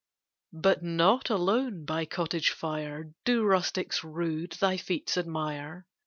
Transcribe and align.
But 0.63 0.81
not 0.81 1.29
alone 1.29 1.85
by 1.85 2.05
cottage 2.05 2.49
fire 2.49 3.13
Do 3.23 3.43
rustics 3.43 4.03
rude 4.03 4.53
thy 4.53 4.77
feats 4.77 5.15
admire. 5.15 5.85